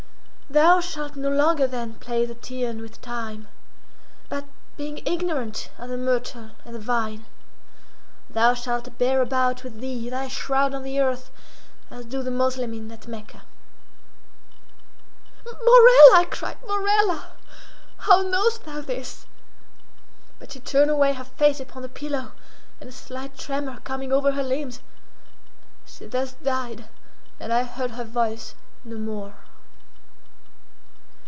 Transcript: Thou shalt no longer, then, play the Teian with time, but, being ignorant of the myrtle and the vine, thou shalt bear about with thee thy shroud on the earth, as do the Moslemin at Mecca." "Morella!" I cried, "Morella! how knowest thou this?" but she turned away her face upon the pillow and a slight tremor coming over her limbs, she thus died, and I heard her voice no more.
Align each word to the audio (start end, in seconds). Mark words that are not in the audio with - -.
Thou 0.61 0.81
shalt 0.81 1.15
no 1.15 1.29
longer, 1.29 1.65
then, 1.65 1.93
play 1.93 2.25
the 2.25 2.35
Teian 2.35 2.81
with 2.81 3.01
time, 3.01 3.47
but, 4.27 4.43
being 4.75 4.97
ignorant 5.05 5.69
of 5.77 5.87
the 5.87 5.95
myrtle 5.95 6.51
and 6.65 6.75
the 6.75 6.79
vine, 6.79 7.25
thou 8.29 8.53
shalt 8.53 8.97
bear 8.97 9.21
about 9.21 9.63
with 9.63 9.79
thee 9.79 10.09
thy 10.09 10.27
shroud 10.27 10.73
on 10.73 10.83
the 10.83 10.99
earth, 10.99 11.31
as 11.89 12.03
do 12.03 12.21
the 12.21 12.29
Moslemin 12.31 12.91
at 12.91 13.07
Mecca." 13.07 13.43
"Morella!" 15.45 16.15
I 16.17 16.27
cried, 16.29 16.57
"Morella! 16.67 17.31
how 17.99 18.21
knowest 18.23 18.65
thou 18.65 18.81
this?" 18.81 19.25
but 20.37 20.51
she 20.51 20.59
turned 20.59 20.91
away 20.91 21.13
her 21.13 21.23
face 21.23 21.61
upon 21.61 21.81
the 21.81 21.87
pillow 21.87 22.33
and 22.81 22.89
a 22.89 22.91
slight 22.91 23.37
tremor 23.37 23.79
coming 23.85 24.11
over 24.11 24.33
her 24.33 24.43
limbs, 24.43 24.81
she 25.85 26.07
thus 26.07 26.33
died, 26.33 26.89
and 27.39 27.53
I 27.53 27.63
heard 27.63 27.91
her 27.91 28.03
voice 28.03 28.53
no 28.83 28.97
more. 28.97 29.35